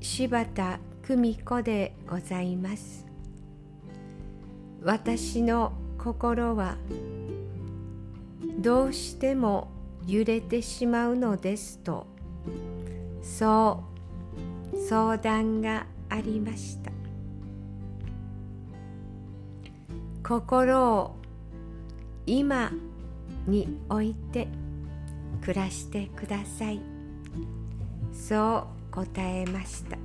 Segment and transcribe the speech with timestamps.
[0.00, 3.06] 柴田久美子でございます。
[4.82, 6.76] 私の心は
[8.58, 9.68] どうしても
[10.06, 12.06] 揺れてしまうのですと
[13.22, 13.84] そ
[14.74, 16.92] う相談がありました。
[20.22, 21.16] 心を
[22.26, 22.72] 今
[23.46, 24.48] に置いて
[25.40, 26.80] 暮らしてください。
[28.12, 29.98] そう答えました。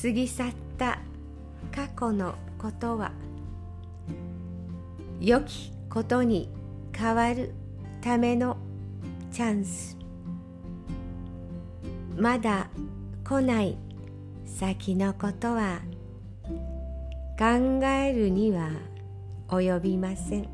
[0.00, 0.46] 過ぎ去っ
[0.78, 1.00] た
[1.74, 3.10] 過去のことは
[5.20, 6.48] 良きことに
[6.96, 7.52] 変わる
[8.00, 8.56] ための
[9.32, 9.96] チャンス。
[12.16, 12.70] まだ
[13.24, 13.76] 来ない
[14.44, 15.80] 先のことは
[17.36, 18.70] 考えるには
[19.48, 20.48] 及びません。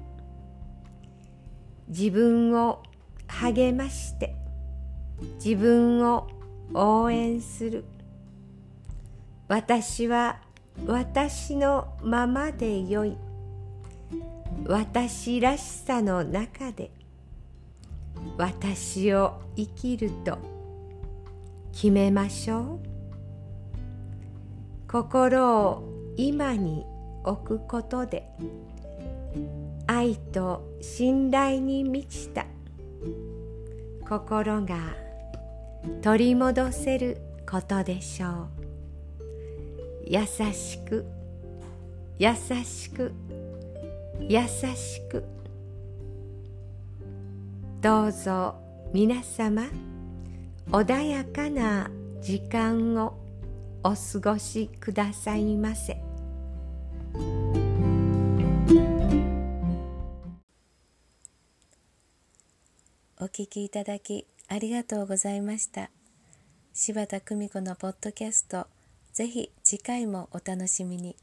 [1.89, 2.83] 自分を
[3.27, 4.38] 励まして
[5.45, 6.29] 自分を
[6.75, 7.85] 応援する。
[9.49, 10.41] 私は
[10.87, 13.17] 私のままでよい。
[14.67, 16.91] 私らしさの中で。
[18.37, 20.39] 私を生きると。
[21.73, 22.79] 決めましょう。
[24.91, 26.85] 心を今に
[27.25, 28.29] 置くことで。
[29.87, 32.47] 愛と信頼に満ちた。
[34.09, 35.08] 心が
[36.03, 38.49] 取り戻せることでしょう。
[40.07, 41.05] 優しく
[42.19, 42.35] 優
[42.65, 43.13] しく
[44.21, 45.25] 優しく。
[47.81, 48.57] どうぞ
[48.93, 49.67] 皆様
[50.71, 51.91] 穏やかな
[52.21, 53.17] 時間を
[53.85, 56.03] お過ごしくださいませ。
[63.21, 65.91] お聞きいただきありがとうございました
[66.73, 68.67] 柴田久美子のポッドキャスト
[69.13, 71.17] ぜひ次回もお楽しみに。